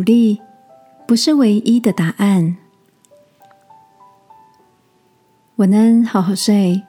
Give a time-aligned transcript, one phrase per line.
[0.00, 0.40] 努力
[1.06, 2.56] 不是唯一的答案。
[5.56, 6.84] 晚安，好好睡，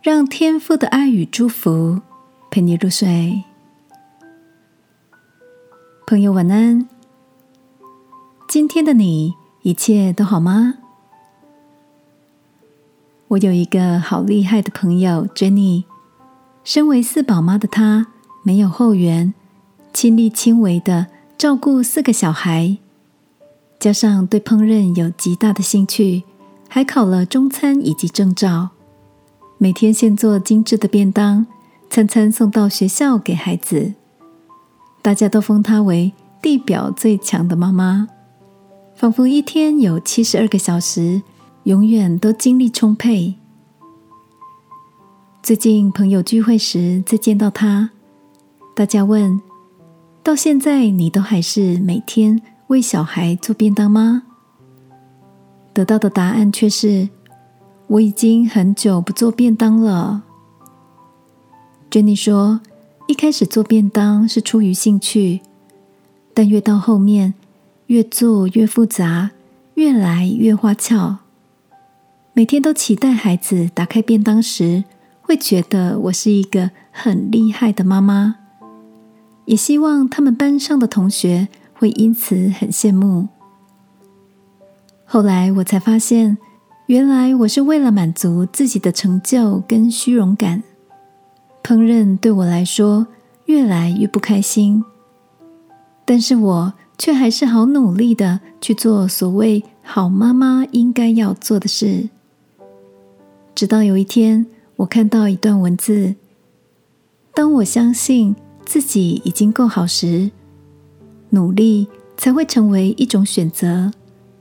[0.00, 2.00] 让天父的爱与祝福
[2.50, 3.44] 陪你入睡。
[6.06, 6.88] 朋友，晚安。
[8.48, 10.76] 今天的你一切都好吗？
[13.28, 15.84] 我有一个好厉害的朋友，Jenny。
[16.64, 18.06] 身为四宝妈的她，
[18.42, 19.34] 没有后援，
[19.92, 21.08] 亲力亲为的
[21.40, 22.76] 照顾四个小孩，
[23.78, 26.22] 加上对烹饪有极大的兴趣，
[26.68, 28.68] 还考了中餐以及证照，
[29.56, 31.46] 每天现做精致的便当，
[31.88, 33.94] 餐餐送到学校给孩子。
[35.00, 38.08] 大家都封她为地表最强的妈妈，
[38.94, 41.22] 仿佛一天有七十二个小时，
[41.62, 43.36] 永远都精力充沛。
[45.42, 47.88] 最近朋友聚会时，再见到她，
[48.76, 49.40] 大家问
[50.22, 54.22] ：“到现在你都还是每天为小孩做便当吗？”
[55.72, 57.08] 得到的答案却是
[57.88, 60.22] ：“我已经很久不做便当了。
[61.90, 62.60] ”Jenny 说
[63.08, 65.40] ：“一开始做便当是出于兴趣，
[66.34, 67.34] 但越到后面，
[67.86, 69.30] 越做越复杂，
[69.74, 71.18] 越来越花俏。
[72.32, 74.84] 每天都期待孩子打开便当时。”
[75.22, 78.34] 会觉得我是一个很厉害的妈妈，
[79.50, 83.26] 也希望他们班上的同学会因此很羡慕。
[85.04, 86.38] 后来我才发现，
[86.86, 90.62] 原来我是为了满足自己的成就跟虚荣感，
[91.64, 93.08] 烹饪对我来说
[93.46, 94.84] 越来越不开心。
[96.04, 102.08] 但是我却还是好努力的去做所谓好妈妈应该要做的事，
[103.56, 104.46] 直到有一天。
[104.76, 106.14] 我看到一段文字：
[107.34, 108.36] 当我相信
[108.70, 110.30] 自己已经够好时，
[111.30, 113.90] 努力才会成为一种选择，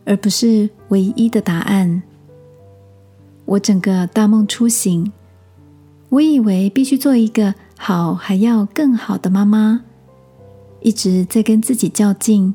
[0.05, 2.03] 而不是唯一的答案。
[3.45, 5.11] 我整个大梦初醒，
[6.09, 9.81] 我以为必须做一个好还要更好的妈妈，
[10.81, 12.53] 一直在跟自己较劲，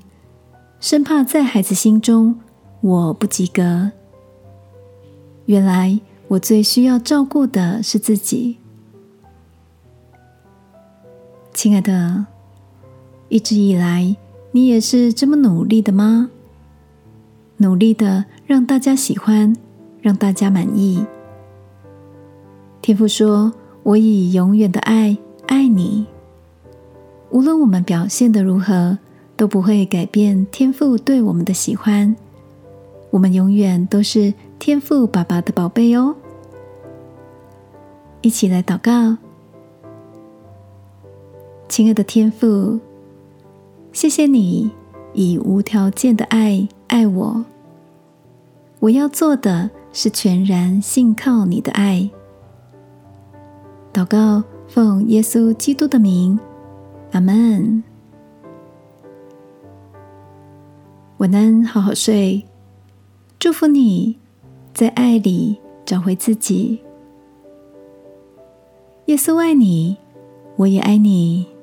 [0.79, 2.39] 生怕在孩子心中
[2.83, 3.91] 我不及格。
[5.47, 6.01] 原来。
[6.27, 8.57] 我最需要照顾的是自己，
[11.55, 12.27] 亲爱的。
[13.29, 14.15] 一直以来，
[14.51, 16.29] 你也是这么努力的吗？
[17.57, 19.57] 努力的让大家喜欢，
[20.03, 21.07] 让大家满意。
[22.83, 25.17] 天父说：“我以永远的爱
[25.47, 26.07] 爱你。”
[27.31, 28.99] 无论我们表现的如何，
[29.37, 32.15] 都不会改变天父对我们的喜欢。
[33.11, 34.35] 我们永远都是。
[34.57, 36.15] 天赋爸爸的宝贝哦，
[38.23, 39.19] 一起来祷告，
[41.69, 42.79] 亲爱的天赋，
[43.93, 44.71] 谢谢你
[45.13, 47.45] 以无条件的爱爱我。
[48.81, 52.09] 我要做的是全然信靠你的爱。
[53.93, 56.39] 祷告，奉耶稣基督的名，
[57.13, 57.83] 阿门。
[61.17, 62.45] 晚安，好好睡，
[63.39, 64.17] 祝福你。
[64.75, 66.81] 在爱里找回自己。
[69.07, 69.97] 耶稣爱你，
[70.57, 71.54] 我也爱你。